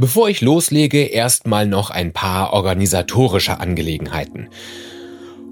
Bevor 0.00 0.28
ich 0.28 0.42
loslege, 0.42 1.06
erstmal 1.06 1.66
noch 1.66 1.90
ein 1.90 2.12
paar 2.12 2.52
organisatorische 2.52 3.58
Angelegenheiten. 3.58 4.48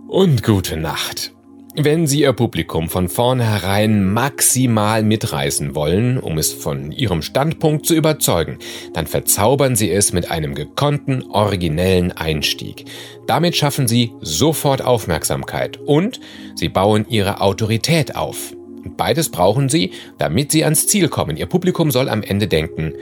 Und 0.06 0.44
gute 0.44 0.76
Nacht. 0.76 1.32
Wenn 1.74 2.06
Sie 2.06 2.20
Ihr 2.20 2.32
Publikum 2.32 2.88
von 2.88 3.08
vornherein 3.08 4.04
maximal 4.04 5.02
mitreißen 5.02 5.74
wollen, 5.74 6.18
um 6.18 6.38
es 6.38 6.52
von 6.52 6.92
Ihrem 6.92 7.22
Standpunkt 7.22 7.86
zu 7.86 7.94
überzeugen, 7.96 8.58
dann 8.92 9.08
verzaubern 9.08 9.74
Sie 9.74 9.90
es 9.90 10.12
mit 10.12 10.30
einem 10.30 10.54
gekonnten, 10.54 11.24
originellen 11.24 12.12
Einstieg. 12.12 12.84
Damit 13.26 13.56
schaffen 13.56 13.88
Sie 13.88 14.12
sofort 14.20 14.80
Aufmerksamkeit 14.80 15.80
und 15.84 16.20
Sie 16.54 16.68
bauen 16.68 17.04
Ihre 17.08 17.40
Autorität 17.40 18.14
auf. 18.14 18.54
Beides 18.96 19.30
brauchen 19.30 19.68
Sie, 19.68 19.90
damit 20.18 20.52
Sie 20.52 20.62
ans 20.62 20.86
Ziel 20.86 21.08
kommen. 21.08 21.36
Ihr 21.36 21.46
Publikum 21.46 21.90
soll 21.90 22.08
am 22.08 22.22
Ende 22.22 22.46
denken, 22.46 22.92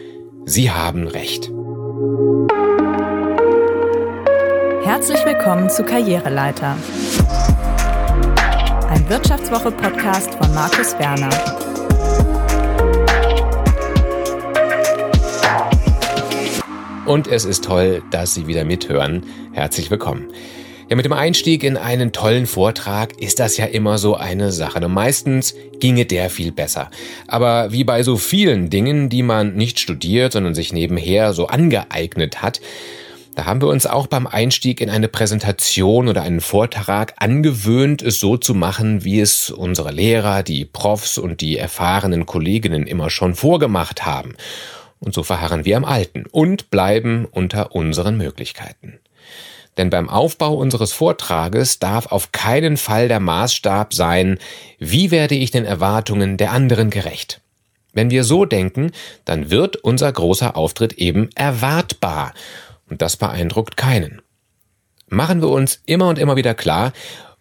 Sie 0.46 0.70
haben 0.70 1.08
recht. 1.08 1.50
Herzlich 4.84 5.24
willkommen 5.24 5.70
zu 5.70 5.82
Karriereleiter 5.84 6.76
ein 8.94 9.08
Wirtschaftswoche-Podcast 9.08 10.34
von 10.34 10.54
Markus 10.54 10.96
Werner. 10.98 11.30
Und 17.06 17.26
es 17.26 17.44
ist 17.44 17.64
toll, 17.64 18.02
dass 18.10 18.34
Sie 18.34 18.46
wieder 18.46 18.64
mithören. 18.64 19.24
Herzlich 19.52 19.90
willkommen. 19.90 20.28
Ja, 20.90 20.96
mit 20.96 21.06
dem 21.06 21.14
Einstieg 21.14 21.62
in 21.64 21.78
einen 21.78 22.12
tollen 22.12 22.46
Vortrag 22.46 23.18
ist 23.18 23.40
das 23.40 23.56
ja 23.56 23.64
immer 23.64 23.96
so 23.96 24.16
eine 24.16 24.52
Sache. 24.52 24.84
Und 24.84 24.92
meistens 24.92 25.54
ginge 25.80 26.04
der 26.04 26.28
viel 26.28 26.52
besser. 26.52 26.90
Aber 27.26 27.72
wie 27.72 27.84
bei 27.84 28.02
so 28.02 28.18
vielen 28.18 28.68
Dingen, 28.68 29.08
die 29.08 29.22
man 29.22 29.54
nicht 29.54 29.80
studiert, 29.80 30.34
sondern 30.34 30.54
sich 30.54 30.74
nebenher 30.74 31.32
so 31.32 31.46
angeeignet 31.46 32.42
hat, 32.42 32.60
da 33.34 33.46
haben 33.46 33.62
wir 33.62 33.68
uns 33.68 33.86
auch 33.86 34.06
beim 34.06 34.26
Einstieg 34.26 34.82
in 34.82 34.90
eine 34.90 35.08
Präsentation 35.08 36.06
oder 36.06 36.22
einen 36.22 36.42
Vortrag 36.42 37.14
angewöhnt, 37.16 38.02
es 38.02 38.20
so 38.20 38.36
zu 38.36 38.54
machen, 38.54 39.04
wie 39.04 39.20
es 39.20 39.50
unsere 39.50 39.90
Lehrer, 39.90 40.42
die 40.42 40.66
Profs 40.66 41.16
und 41.16 41.40
die 41.40 41.56
erfahrenen 41.56 42.26
Kolleginnen 42.26 42.86
immer 42.86 43.08
schon 43.08 43.34
vorgemacht 43.34 44.04
haben. 44.04 44.34
Und 45.00 45.14
so 45.14 45.22
verharren 45.22 45.64
wir 45.64 45.78
am 45.78 45.84
Alten 45.84 46.26
und 46.30 46.70
bleiben 46.70 47.26
unter 47.30 47.74
unseren 47.74 48.18
Möglichkeiten. 48.18 49.00
Denn 49.76 49.90
beim 49.90 50.08
Aufbau 50.08 50.54
unseres 50.54 50.92
Vortrages 50.92 51.78
darf 51.78 52.06
auf 52.06 52.32
keinen 52.32 52.76
Fall 52.76 53.08
der 53.08 53.20
Maßstab 53.20 53.92
sein, 53.92 54.38
wie 54.78 55.10
werde 55.10 55.34
ich 55.34 55.50
den 55.50 55.64
Erwartungen 55.64 56.36
der 56.36 56.52
anderen 56.52 56.90
gerecht. 56.90 57.40
Wenn 57.92 58.10
wir 58.10 58.24
so 58.24 58.44
denken, 58.44 58.90
dann 59.24 59.50
wird 59.50 59.76
unser 59.76 60.12
großer 60.12 60.56
Auftritt 60.56 60.94
eben 60.94 61.30
erwartbar 61.34 62.34
und 62.90 63.02
das 63.02 63.16
beeindruckt 63.16 63.76
keinen. 63.76 64.20
Machen 65.08 65.40
wir 65.40 65.48
uns 65.48 65.80
immer 65.86 66.08
und 66.08 66.18
immer 66.18 66.36
wieder 66.36 66.54
klar, 66.54 66.92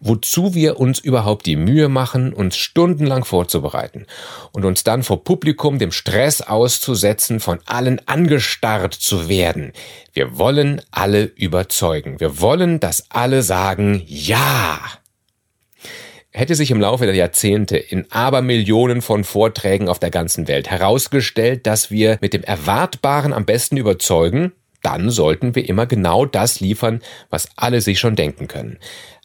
wozu 0.04 0.54
wir 0.54 0.78
uns 0.78 1.00
überhaupt 1.00 1.46
die 1.46 1.56
Mühe 1.56 1.88
machen, 1.88 2.32
uns 2.32 2.56
stundenlang 2.56 3.24
vorzubereiten 3.24 4.06
und 4.52 4.64
uns 4.64 4.84
dann 4.84 5.02
vor 5.02 5.24
Publikum 5.24 5.78
dem 5.78 5.90
Stress 5.90 6.42
auszusetzen, 6.42 7.40
von 7.40 7.58
allen 7.64 8.00
angestarrt 8.06 8.94
zu 8.94 9.28
werden. 9.28 9.72
Wir 10.12 10.38
wollen 10.38 10.82
alle 10.92 11.24
überzeugen. 11.24 12.20
Wir 12.20 12.40
wollen, 12.40 12.78
dass 12.78 13.10
alle 13.10 13.42
sagen 13.42 14.02
Ja. 14.06 14.78
Hätte 16.30 16.56
sich 16.56 16.72
im 16.72 16.80
Laufe 16.80 17.06
der 17.06 17.14
Jahrzehnte 17.14 17.76
in 17.76 18.10
Abermillionen 18.10 19.02
von 19.02 19.22
Vorträgen 19.22 19.88
auf 19.88 20.00
der 20.00 20.10
ganzen 20.10 20.48
Welt 20.48 20.68
herausgestellt, 20.68 21.64
dass 21.64 21.92
wir 21.92 22.18
mit 22.20 22.32
dem 22.32 22.42
Erwartbaren 22.42 23.32
am 23.32 23.44
besten 23.44 23.76
überzeugen, 23.76 24.52
dann 24.84 25.10
sollten 25.10 25.54
wir 25.54 25.68
immer 25.68 25.86
genau 25.86 26.26
das 26.26 26.60
liefern, 26.60 27.00
was 27.30 27.48
alle 27.56 27.80
sich 27.80 27.98
schon 27.98 28.16
denken 28.16 28.48
können. 28.48 28.78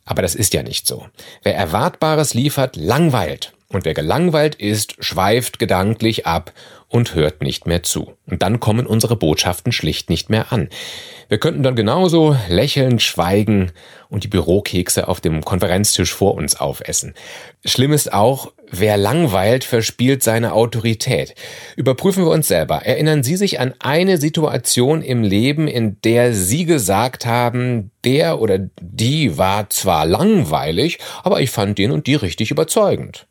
Aber 0.10 0.24
das 0.24 0.34
ist 0.34 0.56
ja 0.56 0.64
nicht 0.64 0.88
so. 0.88 1.06
Wer 1.44 1.56
Erwartbares 1.56 2.34
liefert, 2.34 2.76
langweilt. 2.76 3.54
Und 3.72 3.86
wer 3.86 3.94
gelangweilt 3.94 4.56
ist, 4.56 4.96
schweift 5.00 5.60
gedanklich 5.60 6.26
ab 6.26 6.54
und 6.88 7.14
hört 7.14 7.44
nicht 7.44 7.68
mehr 7.68 7.84
zu. 7.84 8.14
Und 8.26 8.42
dann 8.42 8.60
kommen 8.60 8.88
unsere 8.88 9.16
Botschaften 9.16 9.72
schlicht 9.72 10.10
nicht 10.10 10.32
mehr 10.32 10.52
an. 10.52 10.70
Wir 11.28 11.38
könnten 11.38 11.62
dann 11.62 11.76
genauso 11.76 12.36
lächelnd 12.48 13.04
schweigen 13.04 13.72
und 14.10 14.24
die 14.24 14.28
Bürokekse 14.28 15.08
auf 15.08 15.22
dem 15.22 15.46
Konferenztisch 15.46 16.12
vor 16.12 16.34
uns 16.34 16.60
aufessen. 16.60 17.14
Schlimm 17.64 17.94
ist 17.94 18.12
auch, 18.12 18.52
wer 18.72 18.98
langweilt, 18.98 19.64
verspielt 19.64 20.24
seine 20.24 20.54
Autorität. 20.54 21.36
Überprüfen 21.76 22.26
wir 22.26 22.32
uns 22.32 22.48
selber. 22.48 22.78
Erinnern 22.78 23.22
Sie 23.22 23.36
sich 23.36 23.60
an 23.60 23.76
eine 23.78 24.18
Situation 24.18 25.04
im 25.04 25.22
Leben, 25.22 25.68
in 25.68 26.02
der 26.02 26.34
Sie 26.34 26.66
gesagt 26.66 27.28
haben, 27.28 27.92
der 28.04 28.42
oder 28.42 28.58
die 28.82 29.38
war 29.38 29.70
zwar 29.70 30.08
langweilig, 30.08 30.98
aber 31.22 31.40
ich 31.40 31.52
fand 31.52 31.78
den 31.78 31.92
und 31.92 32.08
die 32.08 32.16
richtig 32.16 32.50
überzeugend. 32.50 33.28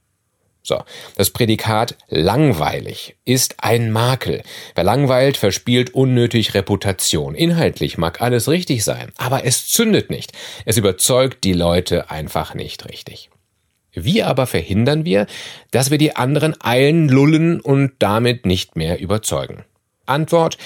So, 0.68 0.84
das 1.16 1.30
Prädikat 1.30 1.96
langweilig 2.08 3.16
ist 3.24 3.54
ein 3.64 3.90
Makel. 3.90 4.42
Wer 4.74 4.84
langweilt, 4.84 5.38
verspielt 5.38 5.94
unnötig 5.94 6.52
Reputation. 6.52 7.34
Inhaltlich 7.34 7.96
mag 7.96 8.20
alles 8.20 8.50
richtig 8.50 8.84
sein, 8.84 9.10
aber 9.16 9.46
es 9.46 9.66
zündet 9.68 10.10
nicht. 10.10 10.32
Es 10.66 10.76
überzeugt 10.76 11.42
die 11.44 11.54
Leute 11.54 12.10
einfach 12.10 12.52
nicht 12.52 12.86
richtig. 12.86 13.30
Wie 13.94 14.22
aber 14.22 14.46
verhindern 14.46 15.06
wir, 15.06 15.26
dass 15.70 15.90
wir 15.90 15.96
die 15.96 16.16
anderen 16.16 16.54
eilen, 16.62 17.08
lullen 17.08 17.62
und 17.62 17.92
damit 18.00 18.44
nicht 18.44 18.76
mehr 18.76 19.00
überzeugen? 19.00 19.64
Antwort, 20.04 20.58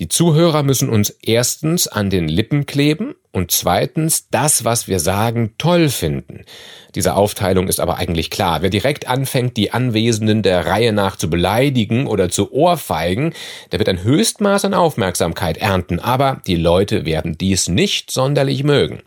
die 0.00 0.08
Zuhörer 0.08 0.62
müssen 0.62 0.88
uns 0.88 1.10
erstens 1.10 1.86
an 1.86 2.08
den 2.08 2.26
Lippen 2.26 2.64
kleben 2.64 3.14
und 3.32 3.50
zweitens 3.50 4.30
das, 4.30 4.64
was 4.64 4.88
wir 4.88 4.98
sagen, 4.98 5.52
toll 5.58 5.90
finden. 5.90 6.46
Diese 6.94 7.14
Aufteilung 7.16 7.68
ist 7.68 7.80
aber 7.80 7.98
eigentlich 7.98 8.30
klar. 8.30 8.62
Wer 8.62 8.70
direkt 8.70 9.08
anfängt, 9.08 9.58
die 9.58 9.72
Anwesenden 9.72 10.42
der 10.42 10.64
Reihe 10.64 10.94
nach 10.94 11.16
zu 11.16 11.28
beleidigen 11.28 12.06
oder 12.06 12.30
zu 12.30 12.50
ohrfeigen, 12.50 13.34
der 13.72 13.78
wird 13.78 13.90
ein 13.90 14.02
Höchstmaß 14.02 14.64
an 14.64 14.72
Aufmerksamkeit 14.72 15.58
ernten, 15.58 16.00
aber 16.00 16.40
die 16.46 16.56
Leute 16.56 17.04
werden 17.04 17.36
dies 17.36 17.68
nicht 17.68 18.10
sonderlich 18.10 18.64
mögen. 18.64 19.02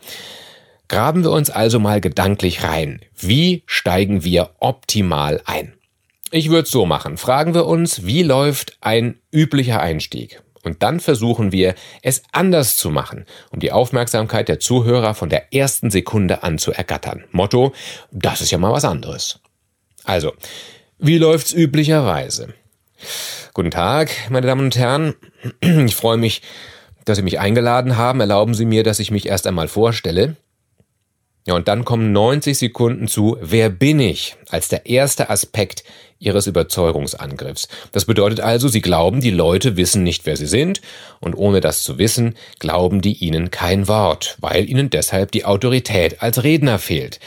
Graben 0.86 1.24
wir 1.24 1.32
uns 1.32 1.50
also 1.50 1.80
mal 1.80 2.00
gedanklich 2.00 2.62
rein. 2.62 3.00
Wie 3.18 3.64
steigen 3.66 4.22
wir 4.22 4.50
optimal 4.60 5.40
ein? 5.44 5.72
Ich 6.30 6.50
würde 6.50 6.62
es 6.62 6.70
so 6.70 6.86
machen. 6.86 7.16
Fragen 7.16 7.52
wir 7.52 7.66
uns, 7.66 8.06
wie 8.06 8.22
läuft 8.22 8.78
ein 8.80 9.16
üblicher 9.32 9.80
Einstieg? 9.80 10.43
Und 10.64 10.82
dann 10.82 11.00
versuchen 11.00 11.52
wir, 11.52 11.74
es 12.02 12.22
anders 12.32 12.76
zu 12.76 12.90
machen, 12.90 13.26
um 13.50 13.60
die 13.60 13.72
Aufmerksamkeit 13.72 14.48
der 14.48 14.60
Zuhörer 14.60 15.14
von 15.14 15.28
der 15.28 15.52
ersten 15.52 15.90
Sekunde 15.90 16.42
an 16.42 16.58
zu 16.58 16.72
ergattern. 16.72 17.24
Motto, 17.30 17.72
das 18.10 18.40
ist 18.40 18.50
ja 18.50 18.58
mal 18.58 18.72
was 18.72 18.84
anderes. 18.84 19.40
Also, 20.04 20.32
wie 20.98 21.18
läuft's 21.18 21.52
üblicherweise? 21.52 22.54
Guten 23.52 23.70
Tag, 23.70 24.10
meine 24.30 24.46
Damen 24.46 24.66
und 24.66 24.76
Herren. 24.76 25.14
Ich 25.60 25.94
freue 25.94 26.16
mich, 26.16 26.42
dass 27.04 27.18
Sie 27.18 27.22
mich 27.22 27.38
eingeladen 27.38 27.96
haben. 27.96 28.20
Erlauben 28.20 28.54
Sie 28.54 28.64
mir, 28.64 28.82
dass 28.82 28.98
ich 28.98 29.10
mich 29.10 29.26
erst 29.26 29.46
einmal 29.46 29.68
vorstelle. 29.68 30.36
Ja, 31.46 31.54
und 31.54 31.68
dann 31.68 31.84
kommen 31.84 32.12
90 32.12 32.56
Sekunden 32.56 33.06
zu 33.06 33.36
Wer 33.40 33.68
bin 33.68 34.00
ich? 34.00 34.36
als 34.48 34.68
der 34.68 34.86
erste 34.86 35.28
Aspekt 35.28 35.84
ihres 36.18 36.46
Überzeugungsangriffs. 36.46 37.68
Das 37.92 38.04
bedeutet 38.04 38.40
also, 38.40 38.68
sie 38.68 38.80
glauben, 38.80 39.20
die 39.20 39.30
Leute 39.30 39.76
wissen 39.76 40.02
nicht, 40.02 40.26
wer 40.26 40.36
sie 40.36 40.46
sind, 40.46 40.80
und 41.20 41.34
ohne 41.34 41.60
das 41.60 41.82
zu 41.82 41.98
wissen, 41.98 42.34
glauben 42.58 43.00
die 43.00 43.14
ihnen 43.14 43.50
kein 43.50 43.88
Wort, 43.88 44.36
weil 44.40 44.68
ihnen 44.68 44.90
deshalb 44.90 45.32
die 45.32 45.44
Autorität 45.44 46.22
als 46.22 46.42
Redner 46.42 46.78
fehlt. 46.78 47.20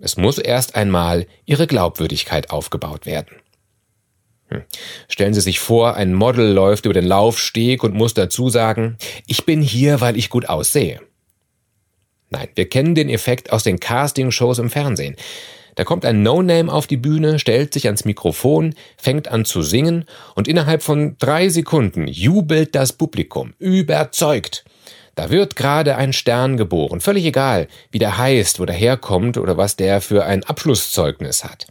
Es 0.00 0.16
muss 0.16 0.38
erst 0.38 0.76
einmal 0.76 1.26
ihre 1.44 1.66
Glaubwürdigkeit 1.66 2.50
aufgebaut 2.50 3.06
werden. 3.06 3.36
Hm. 4.48 4.62
Stellen 5.08 5.34
Sie 5.34 5.40
sich 5.40 5.60
vor, 5.60 5.94
ein 5.94 6.14
Model 6.14 6.52
läuft 6.52 6.84
über 6.84 6.94
den 6.94 7.06
Laufsteg 7.06 7.82
und 7.82 7.94
muss 7.94 8.14
dazu 8.14 8.48
sagen, 8.48 8.96
ich 9.26 9.44
bin 9.44 9.62
hier, 9.62 10.00
weil 10.00 10.16
ich 10.16 10.30
gut 10.30 10.48
aussehe. 10.48 11.00
Nein, 12.30 12.48
wir 12.54 12.68
kennen 12.68 12.94
den 12.94 13.08
Effekt 13.08 13.52
aus 13.52 13.64
den 13.64 13.80
Castingshows 13.80 14.58
im 14.58 14.70
Fernsehen. 14.70 15.16
Da 15.80 15.84
kommt 15.84 16.04
ein 16.04 16.22
No-Name 16.22 16.70
auf 16.70 16.86
die 16.86 16.98
Bühne, 16.98 17.38
stellt 17.38 17.72
sich 17.72 17.86
ans 17.86 18.04
Mikrofon, 18.04 18.74
fängt 18.98 19.28
an 19.28 19.46
zu 19.46 19.62
singen 19.62 20.04
und 20.34 20.46
innerhalb 20.46 20.82
von 20.82 21.16
drei 21.18 21.48
Sekunden 21.48 22.06
jubelt 22.06 22.74
das 22.74 22.92
Publikum, 22.92 23.54
überzeugt. 23.58 24.66
Da 25.14 25.30
wird 25.30 25.56
gerade 25.56 25.96
ein 25.96 26.12
Stern 26.12 26.58
geboren, 26.58 27.00
völlig 27.00 27.24
egal, 27.24 27.66
wie 27.92 27.98
der 27.98 28.18
heißt, 28.18 28.60
wo 28.60 28.66
der 28.66 28.76
herkommt 28.76 29.38
oder 29.38 29.56
was 29.56 29.76
der 29.76 30.02
für 30.02 30.26
ein 30.26 30.44
Abschlusszeugnis 30.44 31.44
hat. 31.44 31.66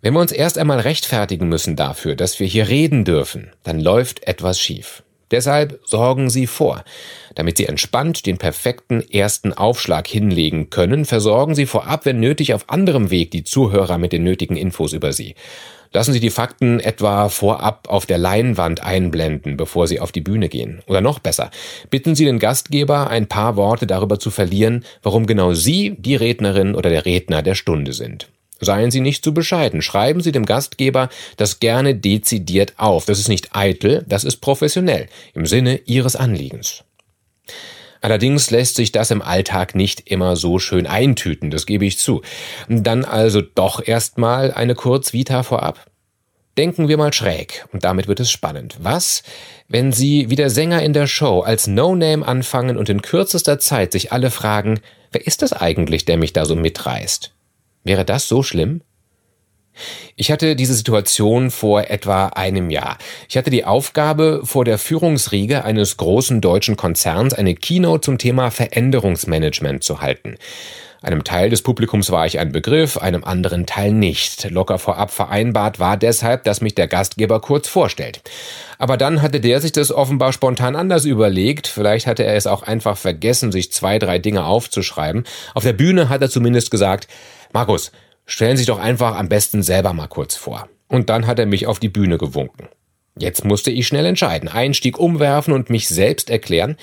Wenn 0.00 0.14
wir 0.14 0.20
uns 0.20 0.30
erst 0.30 0.56
einmal 0.56 0.78
rechtfertigen 0.78 1.48
müssen 1.48 1.74
dafür, 1.74 2.14
dass 2.14 2.38
wir 2.38 2.46
hier 2.46 2.68
reden 2.68 3.04
dürfen, 3.04 3.50
dann 3.64 3.80
läuft 3.80 4.28
etwas 4.28 4.60
schief. 4.60 5.02
Deshalb 5.30 5.80
sorgen 5.84 6.30
Sie 6.30 6.46
vor. 6.46 6.84
Damit 7.34 7.56
Sie 7.56 7.66
entspannt 7.66 8.26
den 8.26 8.38
perfekten 8.38 9.00
ersten 9.10 9.52
Aufschlag 9.52 10.06
hinlegen 10.08 10.70
können, 10.70 11.04
versorgen 11.04 11.54
Sie 11.54 11.66
vorab, 11.66 12.04
wenn 12.06 12.20
nötig, 12.20 12.54
auf 12.54 12.68
anderem 12.68 13.10
Weg 13.10 13.30
die 13.30 13.44
Zuhörer 13.44 13.98
mit 13.98 14.12
den 14.12 14.24
nötigen 14.24 14.56
Infos 14.56 14.92
über 14.92 15.12
Sie. 15.12 15.34
Lassen 15.92 16.12
Sie 16.12 16.20
die 16.20 16.30
Fakten 16.30 16.78
etwa 16.78 17.28
vorab 17.28 17.88
auf 17.88 18.06
der 18.06 18.18
Leinwand 18.18 18.80
einblenden, 18.80 19.56
bevor 19.56 19.88
Sie 19.88 19.98
auf 19.98 20.12
die 20.12 20.20
Bühne 20.20 20.48
gehen. 20.48 20.82
Oder 20.86 21.00
noch 21.00 21.18
besser, 21.18 21.50
bitten 21.90 22.14
Sie 22.14 22.24
den 22.24 22.38
Gastgeber, 22.38 23.10
ein 23.10 23.26
paar 23.26 23.56
Worte 23.56 23.88
darüber 23.88 24.20
zu 24.20 24.30
verlieren, 24.30 24.84
warum 25.02 25.26
genau 25.26 25.52
Sie 25.52 25.96
die 25.98 26.14
Rednerin 26.14 26.76
oder 26.76 26.90
der 26.90 27.06
Redner 27.06 27.42
der 27.42 27.56
Stunde 27.56 27.92
sind. 27.92 28.28
Seien 28.60 28.90
Sie 28.90 29.00
nicht 29.00 29.24
zu 29.24 29.34
bescheiden. 29.34 29.82
Schreiben 29.82 30.20
Sie 30.20 30.32
dem 30.32 30.46
Gastgeber 30.46 31.08
das 31.36 31.60
gerne 31.60 31.94
dezidiert 31.94 32.74
auf. 32.76 33.06
Das 33.06 33.18
ist 33.18 33.28
nicht 33.28 33.56
eitel, 33.56 34.04
das 34.06 34.24
ist 34.24 34.36
professionell 34.36 35.08
im 35.34 35.46
Sinne 35.46 35.80
Ihres 35.86 36.14
Anliegens. 36.16 36.84
Allerdings 38.02 38.50
lässt 38.50 38.76
sich 38.76 38.92
das 38.92 39.10
im 39.10 39.20
Alltag 39.20 39.74
nicht 39.74 40.10
immer 40.10 40.36
so 40.36 40.58
schön 40.58 40.86
eintüten, 40.86 41.50
das 41.50 41.66
gebe 41.66 41.84
ich 41.84 41.98
zu. 41.98 42.22
Dann 42.68 43.04
also 43.04 43.42
doch 43.42 43.86
erstmal 43.86 44.52
eine 44.52 44.74
Kurzvita 44.74 45.42
vorab. 45.42 45.86
Denken 46.56 46.88
wir 46.88 46.96
mal 46.96 47.12
schräg, 47.12 47.66
und 47.72 47.84
damit 47.84 48.08
wird 48.08 48.20
es 48.20 48.30
spannend. 48.30 48.76
Was, 48.80 49.22
wenn 49.68 49.92
Sie 49.92 50.30
wie 50.30 50.36
der 50.36 50.50
Sänger 50.50 50.82
in 50.82 50.92
der 50.92 51.06
Show 51.06 51.40
als 51.40 51.66
No-Name 51.66 52.26
anfangen 52.26 52.76
und 52.76 52.88
in 52.88 53.02
kürzester 53.02 53.58
Zeit 53.58 53.92
sich 53.92 54.12
alle 54.12 54.30
fragen, 54.30 54.80
wer 55.12 55.26
ist 55.26 55.42
das 55.42 55.52
eigentlich, 55.52 56.06
der 56.06 56.16
mich 56.16 56.32
da 56.32 56.44
so 56.44 56.56
mitreißt? 56.56 57.32
Wäre 57.84 58.04
das 58.04 58.28
so 58.28 58.42
schlimm? 58.42 58.82
Ich 60.16 60.30
hatte 60.30 60.56
diese 60.56 60.74
Situation 60.74 61.50
vor 61.50 61.88
etwa 61.88 62.26
einem 62.26 62.70
Jahr. 62.70 62.98
Ich 63.28 63.36
hatte 63.36 63.50
die 63.50 63.64
Aufgabe, 63.64 64.42
vor 64.44 64.64
der 64.64 64.78
Führungsriege 64.78 65.64
eines 65.64 65.96
großen 65.96 66.40
deutschen 66.40 66.76
Konzerns 66.76 67.32
eine 67.34 67.54
Keynote 67.54 68.02
zum 68.02 68.18
Thema 68.18 68.50
Veränderungsmanagement 68.50 69.82
zu 69.82 70.00
halten. 70.00 70.36
Einem 71.02 71.24
Teil 71.24 71.50
des 71.50 71.62
Publikums 71.62 72.10
war 72.10 72.26
ich 72.26 72.38
ein 72.38 72.52
Begriff, 72.52 72.98
einem 72.98 73.24
anderen 73.24 73.66
Teil 73.66 73.92
nicht. 73.92 74.50
Locker 74.50 74.78
vorab 74.78 75.10
vereinbart 75.10 75.78
war 75.78 75.96
deshalb, 75.96 76.44
dass 76.44 76.60
mich 76.60 76.74
der 76.74 76.88
Gastgeber 76.88 77.40
kurz 77.40 77.68
vorstellt. 77.68 78.20
Aber 78.78 78.96
dann 78.96 79.22
hatte 79.22 79.40
der 79.40 79.60
sich 79.60 79.72
das 79.72 79.90
offenbar 79.90 80.32
spontan 80.32 80.76
anders 80.76 81.04
überlegt. 81.04 81.66
Vielleicht 81.66 82.06
hatte 82.06 82.24
er 82.24 82.36
es 82.36 82.46
auch 82.46 82.62
einfach 82.62 82.98
vergessen, 82.98 83.50
sich 83.50 83.72
zwei, 83.72 83.98
drei 83.98 84.18
Dinge 84.18 84.44
aufzuschreiben. 84.44 85.24
Auf 85.54 85.64
der 85.64 85.72
Bühne 85.72 86.08
hat 86.08 86.20
er 86.20 86.30
zumindest 86.30 86.70
gesagt, 86.70 87.08
Markus, 87.52 87.92
Stellen 88.30 88.56
Sie 88.56 88.60
sich 88.60 88.68
doch 88.68 88.78
einfach 88.78 89.16
am 89.16 89.28
besten 89.28 89.60
selber 89.64 89.92
mal 89.92 90.06
kurz 90.06 90.36
vor. 90.36 90.68
Und 90.86 91.10
dann 91.10 91.26
hat 91.26 91.40
er 91.40 91.46
mich 91.46 91.66
auf 91.66 91.80
die 91.80 91.88
Bühne 91.88 92.16
gewunken. 92.16 92.68
Jetzt 93.18 93.44
musste 93.44 93.72
ich 93.72 93.88
schnell 93.88 94.06
entscheiden, 94.06 94.48
Einstieg 94.48 95.00
umwerfen 95.00 95.52
und 95.52 95.68
mich 95.68 95.88
selbst 95.88 96.30
erklären. 96.30 96.76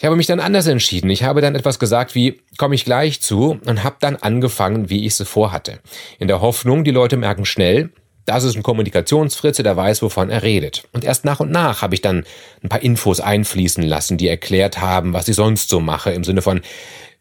Ich 0.00 0.06
habe 0.06 0.16
mich 0.16 0.26
dann 0.26 0.40
anders 0.40 0.66
entschieden. 0.66 1.10
Ich 1.10 1.24
habe 1.24 1.42
dann 1.42 1.54
etwas 1.54 1.78
gesagt 1.78 2.14
wie, 2.14 2.40
komme 2.56 2.74
ich 2.74 2.86
gleich 2.86 3.20
zu 3.20 3.60
und 3.66 3.84
habe 3.84 3.96
dann 4.00 4.16
angefangen, 4.16 4.88
wie 4.88 5.04
ich 5.04 5.20
es 5.20 5.28
vorhatte. 5.28 5.80
In 6.18 6.26
der 6.26 6.40
Hoffnung, 6.40 6.84
die 6.84 6.90
Leute 6.90 7.18
merken 7.18 7.44
schnell, 7.44 7.90
das 8.24 8.44
ist 8.44 8.56
ein 8.56 8.62
Kommunikationsfritze, 8.62 9.62
der 9.62 9.76
weiß, 9.76 10.00
wovon 10.00 10.30
er 10.30 10.42
redet. 10.42 10.84
Und 10.94 11.04
erst 11.04 11.26
nach 11.26 11.40
und 11.40 11.50
nach 11.50 11.82
habe 11.82 11.94
ich 11.94 12.00
dann 12.00 12.24
ein 12.62 12.70
paar 12.70 12.82
Infos 12.82 13.20
einfließen 13.20 13.82
lassen, 13.82 14.16
die 14.16 14.28
erklärt 14.28 14.80
haben, 14.80 15.12
was 15.12 15.28
ich 15.28 15.36
sonst 15.36 15.68
so 15.68 15.80
mache, 15.80 16.12
im 16.12 16.24
Sinne 16.24 16.40
von, 16.40 16.62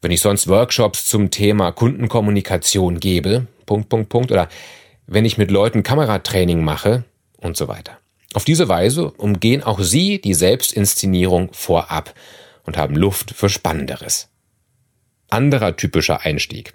wenn 0.02 0.12
ich 0.12 0.22
sonst 0.22 0.48
Workshops 0.48 1.06
zum 1.06 1.32
Thema 1.32 1.74
Kundenkommunikation 1.74 3.02
gebe, 3.02 3.48
Punkt, 3.66 3.90
Punkt, 3.90 4.08
Punkt, 4.08 4.32
oder 4.32 4.48
wenn 5.06 5.26
ich 5.26 5.38
mit 5.38 5.52
Leuten 5.52 5.84
Kameratraining 5.84 6.64
mache 6.64 7.04
und 7.36 7.58
so 7.58 7.68
weiter. 7.68 7.98
Auf 8.34 8.46
diese 8.46 8.70
Weise 8.70 9.12
umgehen 9.12 9.64
auch 9.64 9.82
Sie 9.82 10.22
die 10.22 10.34
Selbstinszenierung 10.34 11.50
vorab 11.52 12.14
und 12.70 12.78
haben 12.78 12.96
Luft 12.96 13.32
für 13.32 13.50
Spannenderes. 13.50 14.30
Anderer 15.28 15.76
typischer 15.76 16.24
Einstieg. 16.24 16.74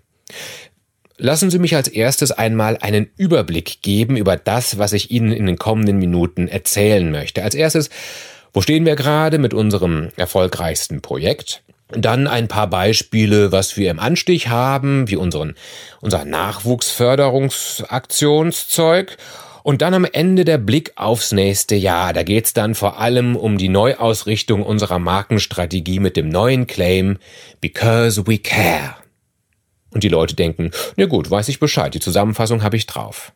Lassen 1.18 1.52
Sie 1.52 1.60
mich 1.60 1.76
als 1.76 1.86
erstes 1.86 2.32
einmal 2.32 2.78
einen 2.78 3.12
Überblick 3.16 3.80
geben 3.80 4.16
über 4.16 4.36
das, 4.36 4.78
was 4.78 4.92
ich 4.92 5.12
Ihnen 5.12 5.30
in 5.30 5.46
den 5.46 5.56
kommenden 5.56 5.98
Minuten 5.98 6.48
erzählen 6.48 7.12
möchte. 7.12 7.44
Als 7.44 7.54
erstes, 7.54 7.90
wo 8.52 8.60
stehen 8.60 8.84
wir 8.84 8.96
gerade 8.96 9.38
mit 9.38 9.54
unserem 9.54 10.08
erfolgreichsten 10.16 11.00
Projekt? 11.00 11.62
Dann 11.90 12.26
ein 12.26 12.48
paar 12.48 12.66
Beispiele, 12.66 13.52
was 13.52 13.76
wir 13.76 13.92
im 13.92 14.00
Anstich 14.00 14.48
haben, 14.48 15.08
wie 15.08 15.14
unseren, 15.14 15.54
unser 16.00 16.24
Nachwuchsförderungsaktionszeug. 16.24 19.16
Und 19.64 19.80
dann 19.80 19.94
am 19.94 20.04
Ende 20.04 20.44
der 20.44 20.58
Blick 20.58 20.92
aufs 20.96 21.32
nächste 21.32 21.74
Jahr. 21.74 22.12
Da 22.12 22.22
geht's 22.22 22.52
dann 22.52 22.74
vor 22.74 23.00
allem 23.00 23.34
um 23.34 23.56
die 23.56 23.70
Neuausrichtung 23.70 24.62
unserer 24.62 24.98
Markenstrategie 24.98 26.00
mit 26.00 26.18
dem 26.18 26.28
neuen 26.28 26.66
Claim 26.66 27.16
Because 27.62 28.26
we 28.26 28.36
care. 28.36 28.96
Und 29.90 30.04
die 30.04 30.10
Leute 30.10 30.36
denken, 30.36 30.70
na 30.96 31.06
gut, 31.06 31.30
weiß 31.30 31.48
ich 31.48 31.60
Bescheid, 31.60 31.94
die 31.94 32.00
Zusammenfassung 32.00 32.62
habe 32.62 32.76
ich 32.76 32.84
drauf. 32.84 33.32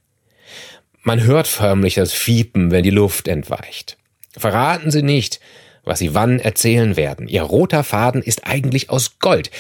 Man 1.01 1.23
hört 1.23 1.47
förmlich 1.47 1.95
das 1.95 2.13
Fiepen, 2.13 2.73
wenn 2.73 2.83
die 2.83 2.91
Luft 2.91 3.27
entweicht. 3.27 3.97
Verraten 4.37 4.91
Sie 4.91 5.03
nicht, 5.03 5.41
was 5.85 5.99
Sie 5.99 6.15
wann 6.15 6.39
erzählen 6.39 6.97
werden. 6.97 7.29
Ihr 7.29 7.43
roter 7.43 7.85
Faden 7.85 8.23
ist 8.23 8.47
eigentlich 8.47 8.91
aus 8.91 9.19
Gold. 9.19 9.51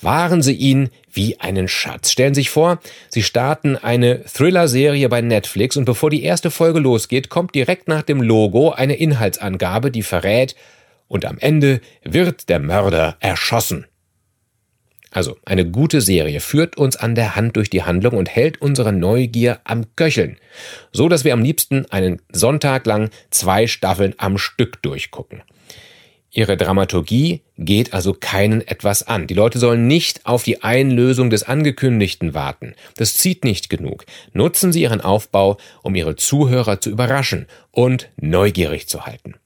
Wahren 0.00 0.42
Sie 0.42 0.54
ihn 0.54 0.90
wie 1.10 1.40
einen 1.40 1.68
Schatz. 1.68 2.10
Stellen 2.10 2.34
Sie 2.34 2.42
sich 2.42 2.50
vor, 2.50 2.78
Sie 3.08 3.22
starten 3.22 3.76
eine 3.76 4.24
Thriller-Serie 4.24 5.08
bei 5.08 5.20
Netflix 5.20 5.76
und 5.76 5.84
bevor 5.84 6.10
die 6.10 6.22
erste 6.22 6.50
Folge 6.50 6.78
losgeht, 6.78 7.28
kommt 7.28 7.54
direkt 7.54 7.88
nach 7.88 8.02
dem 8.02 8.22
Logo 8.22 8.70
eine 8.70 8.96
Inhaltsangabe, 8.96 9.90
die 9.90 10.02
verrät, 10.02 10.54
und 11.08 11.24
am 11.24 11.38
Ende 11.38 11.80
wird 12.04 12.48
der 12.48 12.58
Mörder 12.58 13.16
erschossen. 13.20 13.86
Also, 15.10 15.36
eine 15.44 15.68
gute 15.68 16.00
Serie 16.00 16.40
führt 16.40 16.76
uns 16.76 16.96
an 16.96 17.14
der 17.14 17.34
Hand 17.34 17.56
durch 17.56 17.70
die 17.70 17.82
Handlung 17.82 18.14
und 18.14 18.28
hält 18.28 18.60
unsere 18.60 18.92
Neugier 18.92 19.60
am 19.64 19.84
Köcheln. 19.96 20.36
So, 20.92 21.08
dass 21.08 21.24
wir 21.24 21.32
am 21.32 21.42
liebsten 21.42 21.86
einen 21.90 22.20
Sonntag 22.30 22.86
lang 22.86 23.10
zwei 23.30 23.66
Staffeln 23.66 24.14
am 24.18 24.36
Stück 24.36 24.82
durchgucken. 24.82 25.42
Ihre 26.30 26.58
Dramaturgie 26.58 27.40
geht 27.56 27.94
also 27.94 28.12
keinen 28.12 28.60
etwas 28.66 29.02
an. 29.02 29.26
Die 29.26 29.34
Leute 29.34 29.58
sollen 29.58 29.86
nicht 29.86 30.26
auf 30.26 30.42
die 30.42 30.62
Einlösung 30.62 31.30
des 31.30 31.42
Angekündigten 31.42 32.34
warten. 32.34 32.74
Das 32.96 33.14
zieht 33.14 33.44
nicht 33.44 33.70
genug. 33.70 34.04
Nutzen 34.34 34.72
Sie 34.72 34.82
Ihren 34.82 35.00
Aufbau, 35.00 35.56
um 35.82 35.94
Ihre 35.94 36.16
Zuhörer 36.16 36.80
zu 36.80 36.90
überraschen 36.90 37.46
und 37.70 38.10
neugierig 38.20 38.88
zu 38.88 39.06
halten. 39.06 39.36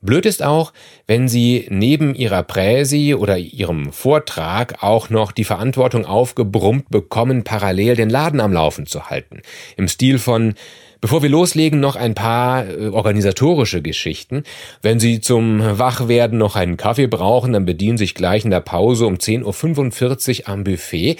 Blöd 0.00 0.26
ist 0.26 0.44
auch, 0.44 0.72
wenn 1.06 1.26
Sie 1.26 1.66
neben 1.70 2.14
Ihrer 2.14 2.44
Präsi 2.44 3.14
oder 3.14 3.36
Ihrem 3.36 3.92
Vortrag 3.92 4.82
auch 4.82 5.10
noch 5.10 5.32
die 5.32 5.44
Verantwortung 5.44 6.06
aufgebrummt 6.06 6.88
bekommen, 6.88 7.42
parallel 7.42 7.96
den 7.96 8.08
Laden 8.08 8.40
am 8.40 8.52
Laufen 8.52 8.86
zu 8.86 9.10
halten. 9.10 9.42
Im 9.76 9.88
Stil 9.88 10.18
von 10.18 10.54
Bevor 11.00 11.22
wir 11.22 11.28
loslegen, 11.28 11.78
noch 11.78 11.94
ein 11.94 12.14
paar 12.14 12.66
äh, 12.66 12.88
organisatorische 12.88 13.82
Geschichten. 13.82 14.42
Wenn 14.82 14.98
Sie 14.98 15.20
zum 15.20 15.78
Wachwerden 15.78 16.38
noch 16.38 16.56
einen 16.56 16.76
Kaffee 16.76 17.06
brauchen, 17.06 17.52
dann 17.52 17.66
bedienen 17.66 17.96
Sie 17.96 18.04
sich 18.04 18.16
gleich 18.16 18.44
in 18.44 18.50
der 18.50 18.60
Pause 18.60 19.06
um 19.06 19.14
10.45 19.14 20.40
Uhr 20.40 20.48
am 20.48 20.64
Buffet. 20.64 21.16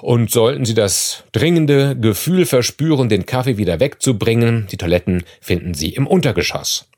Und 0.00 0.30
sollten 0.30 0.64
Sie 0.64 0.72
das 0.72 1.24
dringende 1.32 1.94
Gefühl 1.94 2.46
verspüren, 2.46 3.10
den 3.10 3.26
Kaffee 3.26 3.58
wieder 3.58 3.80
wegzubringen, 3.80 4.66
die 4.72 4.78
Toiletten 4.78 5.24
finden 5.42 5.74
Sie 5.74 5.90
im 5.90 6.06
Untergeschoss. 6.06 6.88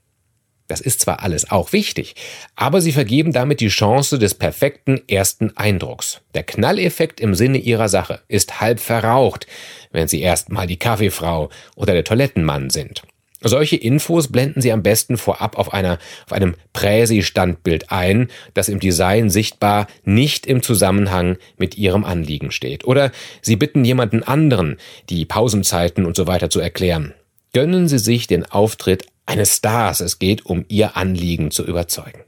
Das 0.71 0.81
ist 0.81 1.01
zwar 1.01 1.25
alles 1.25 1.51
auch 1.51 1.73
wichtig, 1.73 2.15
aber 2.55 2.81
sie 2.81 2.93
vergeben 2.93 3.33
damit 3.33 3.59
die 3.59 3.69
Chance 3.69 4.21
des 4.21 4.35
perfekten 4.35 5.01
ersten 5.09 5.57
Eindrucks. 5.57 6.21
Der 6.35 6.45
Knalleffekt 6.45 7.19
im 7.19 7.35
Sinne 7.35 7.59
ihrer 7.59 7.89
Sache 7.89 8.21
ist 8.29 8.61
halb 8.61 8.79
verraucht, 8.79 9.49
wenn 9.91 10.07
sie 10.07 10.21
erstmal 10.21 10.69
die 10.69 10.77
Kaffeefrau 10.77 11.49
oder 11.75 11.95
der 11.95 12.05
Toilettenmann 12.05 12.71
sind. 12.71 13.03
Solche 13.43 13.75
Infos 13.75 14.29
blenden 14.29 14.61
Sie 14.61 14.71
am 14.71 14.85
besten 14.85 15.17
vorab 15.17 15.59
auf, 15.59 15.73
einer, 15.73 15.99
auf 16.27 16.33
einem 16.33 16.55
Präsi-Standbild 16.73 17.91
ein, 17.91 18.29
das 18.55 18.69
im 18.69 18.79
Design 18.79 19.29
sichtbar 19.29 19.89
nicht 20.05 20.47
im 20.47 20.63
Zusammenhang 20.63 21.37
mit 21.57 21.77
Ihrem 21.79 22.05
Anliegen 22.05 22.53
steht. 22.53 22.85
Oder 22.85 23.11
Sie 23.43 23.57
bitten 23.57 23.85
jemanden 23.85 24.23
anderen, 24.23 24.77
die 25.09 25.25
Pausenzeiten 25.25 26.05
und 26.07 26.17
so 26.17 26.29
weiter 26.29 26.49
zu 26.49 26.61
erklären. 26.61 27.15
Gönnen 27.53 27.89
Sie 27.89 27.99
sich 27.99 28.29
den 28.29 28.45
Auftritt 28.45 29.07
eines 29.31 29.57
Stars. 29.57 30.01
Es 30.01 30.19
geht 30.19 30.45
um 30.45 30.65
ihr 30.69 30.97
Anliegen 30.97 31.51
zu 31.51 31.65
überzeugen. 31.65 32.25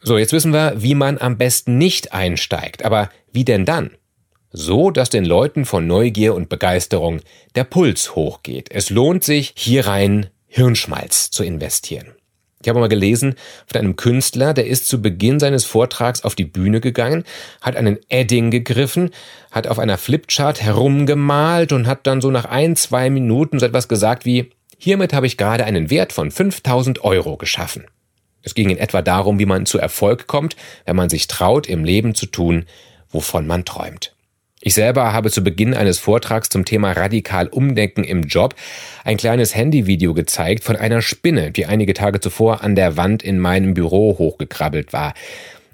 So, 0.00 0.18
jetzt 0.18 0.32
wissen 0.32 0.52
wir, 0.52 0.74
wie 0.76 0.94
man 0.94 1.18
am 1.18 1.38
besten 1.38 1.78
nicht 1.78 2.12
einsteigt. 2.12 2.84
Aber 2.84 3.08
wie 3.32 3.44
denn 3.44 3.64
dann? 3.64 3.90
So, 4.52 4.90
dass 4.90 5.10
den 5.10 5.24
Leuten 5.24 5.64
von 5.64 5.86
Neugier 5.86 6.34
und 6.34 6.48
Begeisterung 6.48 7.20
der 7.54 7.64
Puls 7.64 8.14
hochgeht. 8.14 8.68
Es 8.70 8.90
lohnt 8.90 9.24
sich, 9.24 9.52
hier 9.56 9.86
rein 9.86 10.28
Hirnschmalz 10.46 11.30
zu 11.30 11.42
investieren. 11.42 12.12
Ich 12.62 12.68
habe 12.68 12.80
mal 12.80 12.88
gelesen 12.88 13.34
von 13.66 13.80
einem 13.80 13.96
Künstler, 13.96 14.54
der 14.54 14.66
ist 14.66 14.88
zu 14.88 15.00
Beginn 15.02 15.40
seines 15.40 15.64
Vortrags 15.64 16.22
auf 16.24 16.34
die 16.34 16.44
Bühne 16.44 16.80
gegangen, 16.80 17.24
hat 17.60 17.76
einen 17.76 17.98
Edding 18.08 18.50
gegriffen, 18.50 19.10
hat 19.50 19.66
auf 19.66 19.78
einer 19.78 19.98
Flipchart 19.98 20.62
herumgemalt 20.62 21.72
und 21.72 21.86
hat 21.86 22.06
dann 22.06 22.20
so 22.20 22.30
nach 22.30 22.46
ein, 22.46 22.74
zwei 22.76 23.10
Minuten 23.10 23.58
so 23.58 23.66
etwas 23.66 23.88
gesagt 23.88 24.24
wie, 24.24 24.50
Hiermit 24.78 25.12
habe 25.12 25.26
ich 25.26 25.36
gerade 25.36 25.64
einen 25.64 25.90
Wert 25.90 26.12
von 26.12 26.30
5000 26.30 27.02
Euro 27.04 27.36
geschaffen. 27.36 27.84
Es 28.42 28.54
ging 28.54 28.70
in 28.70 28.78
etwa 28.78 29.02
darum, 29.02 29.38
wie 29.38 29.46
man 29.46 29.66
zu 29.66 29.78
Erfolg 29.78 30.26
kommt, 30.26 30.54
wenn 30.84 30.96
man 30.96 31.08
sich 31.08 31.26
traut, 31.26 31.66
im 31.66 31.84
Leben 31.84 32.14
zu 32.14 32.26
tun, 32.26 32.66
wovon 33.10 33.46
man 33.46 33.64
träumt. 33.64 34.14
Ich 34.60 34.74
selber 34.74 35.12
habe 35.12 35.30
zu 35.30 35.42
Beginn 35.42 35.74
eines 35.74 35.98
Vortrags 35.98 36.48
zum 36.48 36.64
Thema 36.64 36.92
radikal 36.92 37.48
Umdenken 37.48 38.04
im 38.04 38.22
Job 38.22 38.54
ein 39.04 39.16
kleines 39.16 39.54
Handyvideo 39.54 40.14
gezeigt 40.14 40.64
von 40.64 40.76
einer 40.76 41.02
Spinne, 41.02 41.50
die 41.50 41.66
einige 41.66 41.94
Tage 41.94 42.20
zuvor 42.20 42.62
an 42.62 42.74
der 42.74 42.96
Wand 42.96 43.22
in 43.22 43.38
meinem 43.38 43.74
Büro 43.74 44.16
hochgekrabbelt 44.18 44.92
war. 44.92 45.14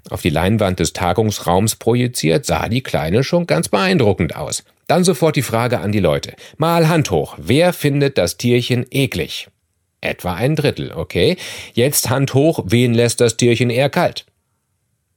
Auf 0.09 0.21
die 0.21 0.29
Leinwand 0.29 0.79
des 0.79 0.93
Tagungsraums 0.93 1.75
projiziert 1.77 2.45
sah 2.45 2.67
die 2.67 2.83
Kleine 2.83 3.23
schon 3.23 3.47
ganz 3.47 3.69
beeindruckend 3.69 4.35
aus. 4.35 4.63
Dann 4.87 5.03
sofort 5.03 5.35
die 5.35 5.41
Frage 5.41 5.79
an 5.79 5.91
die 5.91 5.99
Leute. 5.99 6.35
Mal 6.57 6.89
Hand 6.89 7.11
hoch. 7.11 7.35
Wer 7.37 7.73
findet 7.73 8.17
das 8.17 8.37
Tierchen 8.37 8.85
eklig? 8.91 9.47
Etwa 10.01 10.33
ein 10.33 10.55
Drittel, 10.55 10.91
okay? 10.91 11.37
Jetzt 11.73 12.09
Hand 12.09 12.33
hoch. 12.33 12.63
Wen 12.65 12.93
lässt 12.93 13.21
das 13.21 13.37
Tierchen 13.37 13.69
eher 13.69 13.89
kalt? 13.89 14.25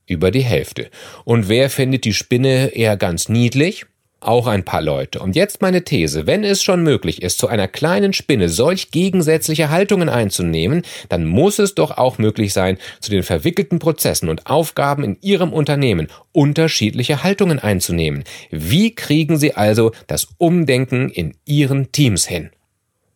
Über 0.07 0.31
die 0.31 0.45
Hälfte. 0.45 0.91
Und 1.25 1.49
wer 1.49 1.69
findet 1.71 2.05
die 2.05 2.15
Spinne 2.15 2.69
eher 2.69 2.97
ganz 2.97 3.29
niedlich? 3.29 3.87
Auch 4.27 4.49
ein 4.49 4.65
paar 4.65 4.83
Leute. 4.83 5.21
Und 5.21 5.37
jetzt 5.37 5.63
meine 5.63 5.85
These. 5.85 6.27
Wenn 6.27 6.43
es 6.43 6.61
schon 6.61 6.83
möglich 6.83 7.23
ist, 7.23 7.39
zu 7.39 7.47
einer 7.47 7.69
kleinen 7.69 8.13
Spinne 8.13 8.49
solch 8.49 8.91
gegensätzliche 8.91 9.71
Haltungen 9.71 10.09
einzunehmen, 10.09 10.83
dann 11.09 11.25
muss 11.25 11.61
es 11.61 11.77
doch 11.77 11.97
auch 11.97 12.19
möglich 12.19 12.53
sein, 12.53 12.77
zu 12.99 13.13
den 13.13 13.23
verwickelten 13.23 13.79
Prozessen 13.79 14.29
und 14.29 14.49
Aufgaben 14.49 15.05
in 15.05 15.17
Ihrem 15.21 15.53
Unternehmen 15.53 16.09
unterschiedliche 16.33 17.23
Haltungen 17.23 17.61
einzunehmen. 17.61 18.25
Wie 18.51 18.97
kriegen 18.97 19.37
Sie 19.37 19.55
also 19.55 19.93
das 20.09 20.27
Umdenken 20.39 21.09
in 21.09 21.37
Ihren 21.45 21.93
Teams 21.93 22.27
hin? 22.27 22.51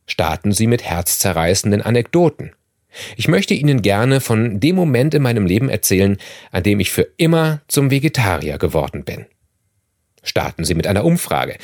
Starten 0.07 0.53
Sie 0.53 0.69
mit 0.69 0.85
herzzerreißenden 0.85 1.83
Anekdoten. 1.83 2.53
Ich 3.17 3.27
möchte 3.27 3.55
Ihnen 3.55 3.83
gerne 3.83 4.21
von 4.21 4.61
dem 4.61 4.77
Moment 4.77 5.15
in 5.15 5.23
meinem 5.23 5.47
Leben 5.47 5.71
erzählen, 5.71 6.19
an 6.53 6.63
dem 6.63 6.79
ich 6.79 6.93
für 6.93 7.09
immer 7.17 7.63
zum 7.67 7.91
Vegetarier 7.91 8.59
geworden 8.59 9.03
bin. 9.03 9.27
Starten 10.23 10.65
Sie 10.65 10.75
mit 10.75 10.87
einer 10.87 11.05
Umfrage. 11.05 11.57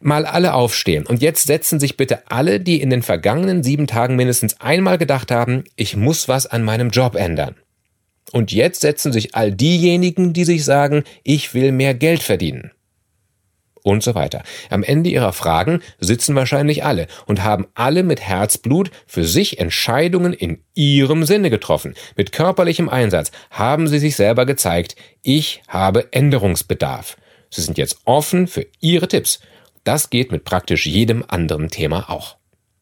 Mal 0.00 0.24
alle 0.24 0.54
aufstehen 0.54 1.04
und 1.06 1.20
jetzt 1.20 1.46
setzen 1.46 1.80
sich 1.80 1.96
bitte 1.96 2.30
alle, 2.30 2.60
die 2.60 2.80
in 2.80 2.90
den 2.90 3.02
vergangenen 3.02 3.62
sieben 3.62 3.86
Tagen 3.86 4.16
mindestens 4.16 4.60
einmal 4.60 4.98
gedacht 4.98 5.30
haben, 5.30 5.64
ich 5.74 5.96
muss 5.96 6.28
was 6.28 6.46
an 6.46 6.62
meinem 6.62 6.90
Job 6.90 7.16
ändern. 7.16 7.56
Und 8.32 8.52
jetzt 8.52 8.80
setzen 8.80 9.12
sich 9.12 9.34
all 9.34 9.52
diejenigen, 9.52 10.32
die 10.32 10.44
sich 10.44 10.64
sagen, 10.64 11.04
ich 11.22 11.54
will 11.54 11.72
mehr 11.72 11.94
Geld 11.94 12.22
verdienen. 12.22 12.72
Und 13.82 14.02
so 14.02 14.14
weiter. 14.14 14.42
Am 14.70 14.82
Ende 14.82 15.10
ihrer 15.10 15.34
Fragen 15.34 15.82
sitzen 15.98 16.34
wahrscheinlich 16.34 16.84
alle 16.84 17.06
und 17.26 17.44
haben 17.44 17.66
alle 17.74 18.02
mit 18.02 18.22
Herzblut 18.22 18.90
für 19.06 19.24
sich 19.24 19.58
Entscheidungen 19.58 20.32
in 20.32 20.64
ihrem 20.74 21.24
Sinne 21.24 21.50
getroffen. 21.50 21.94
Mit 22.16 22.32
körperlichem 22.32 22.88
Einsatz 22.88 23.30
haben 23.50 23.86
sie 23.86 23.98
sich 23.98 24.16
selber 24.16 24.46
gezeigt, 24.46 24.96
ich 25.22 25.62
habe 25.68 26.10
Änderungsbedarf. 26.12 27.18
Sie 27.54 27.62
sind 27.62 27.78
jetzt 27.78 27.98
offen 28.04 28.48
für 28.48 28.66
Ihre 28.80 29.06
Tipps. 29.06 29.38
Das 29.84 30.10
geht 30.10 30.32
mit 30.32 30.44
praktisch 30.44 30.86
jedem 30.86 31.24
anderen 31.28 31.68
Thema 31.70 32.10
auch. 32.10 32.36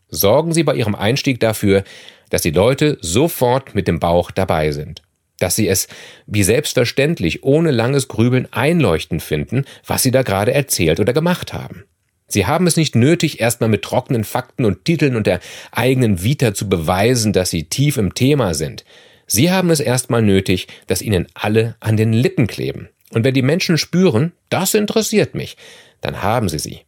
Sorgen 0.08 0.54
Sie 0.54 0.62
bei 0.62 0.74
Ihrem 0.74 0.94
Einstieg 0.94 1.40
dafür, 1.40 1.84
dass 2.30 2.40
die 2.40 2.52
Leute 2.52 2.96
sofort 3.02 3.74
mit 3.74 3.86
dem 3.86 4.00
Bauch 4.00 4.30
dabei 4.30 4.72
sind. 4.72 5.02
Dass 5.38 5.56
sie 5.56 5.68
es 5.68 5.88
wie 6.26 6.42
selbstverständlich 6.42 7.42
ohne 7.42 7.70
langes 7.70 8.08
Grübeln 8.08 8.48
einleuchtend 8.50 9.22
finden, 9.22 9.66
was 9.86 10.04
Sie 10.04 10.10
da 10.10 10.22
gerade 10.22 10.54
erzählt 10.54 11.00
oder 11.00 11.12
gemacht 11.12 11.52
haben. 11.52 11.84
Sie 12.26 12.46
haben 12.46 12.66
es 12.66 12.78
nicht 12.78 12.94
nötig, 12.94 13.40
erstmal 13.40 13.68
mit 13.68 13.82
trockenen 13.82 14.24
Fakten 14.24 14.64
und 14.64 14.86
Titeln 14.86 15.16
und 15.16 15.26
der 15.26 15.40
eigenen 15.72 16.22
Vita 16.22 16.54
zu 16.54 16.70
beweisen, 16.70 17.34
dass 17.34 17.50
Sie 17.50 17.64
tief 17.64 17.98
im 17.98 18.14
Thema 18.14 18.54
sind. 18.54 18.86
Sie 19.26 19.50
haben 19.50 19.68
es 19.68 19.80
erstmal 19.80 20.22
nötig, 20.22 20.68
dass 20.86 21.02
Ihnen 21.02 21.26
alle 21.34 21.76
an 21.80 21.98
den 21.98 22.14
Lippen 22.14 22.46
kleben. 22.46 22.88
Und 23.14 23.24
wenn 23.24 23.34
die 23.34 23.42
Menschen 23.42 23.78
spüren, 23.78 24.32
das 24.48 24.74
interessiert 24.74 25.34
mich, 25.34 25.56
dann 26.00 26.22
haben 26.22 26.48
sie 26.48 26.58
sie. 26.58 26.80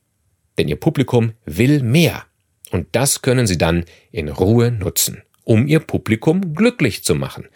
Denn 0.59 0.69
ihr 0.69 0.77
Publikum 0.77 1.33
will 1.45 1.83
mehr. 1.83 2.25
Und 2.71 2.89
das 2.93 3.23
können 3.23 3.47
sie 3.47 3.59
dann 3.59 3.85
in 4.11 4.29
Ruhe 4.29 4.71
nutzen, 4.71 5.23
um 5.45 5.67
ihr 5.67 5.81
Publikum 5.81 6.55
glücklich 6.55 7.05
zu 7.05 7.15
machen 7.15 7.49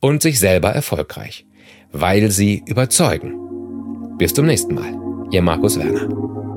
und 0.00 0.22
sich 0.22 0.38
selber 0.38 0.70
erfolgreich, 0.70 1.46
weil 1.92 2.30
sie 2.30 2.62
überzeugen. 2.66 3.36
Bis 4.18 4.34
zum 4.34 4.46
nächsten 4.46 4.74
Mal. 4.74 4.94
Ihr 5.32 5.42
Markus 5.42 5.78
Werner. 5.78 6.08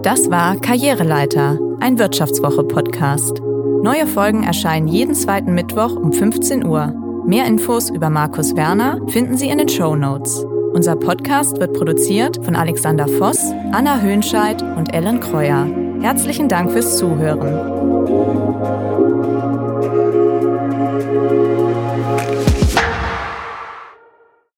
Das 0.02 0.30
war 0.30 0.60
Karriereleiter, 0.60 1.60
ein 1.80 1.98
Wirtschaftswoche-Podcast. 1.98 3.40
Neue 3.84 4.08
Folgen 4.08 4.44
erscheinen 4.44 4.88
jeden 4.88 5.16
zweiten 5.16 5.54
Mittwoch 5.54 5.96
um 5.96 6.12
15 6.12 6.66
Uhr. 6.66 6.94
Mehr 7.26 7.46
Infos 7.46 7.90
über 7.90 8.10
Markus 8.10 8.56
Werner 8.56 9.00
finden 9.08 9.38
Sie 9.38 9.48
in 9.48 9.60
den 9.60 9.70
Show 9.70 9.96
Notes. 9.96 10.46
Unser 10.74 10.96
Podcast 10.96 11.60
wird 11.60 11.74
produziert 11.74 12.44
von 12.44 12.56
Alexander 12.56 13.08
Voss, 13.08 13.38
Anna 13.72 14.02
Höhnscheid 14.02 14.62
und 14.64 14.92
Ellen 14.92 15.20
Kreuer. 15.20 15.68
Herzlichen 16.02 16.50
Dank 16.50 16.72
fürs 16.72 16.98
Zuhören. 16.98 17.74